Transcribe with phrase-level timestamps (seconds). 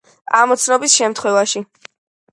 [0.37, 1.65] ამოცნობის შემთხვევაში.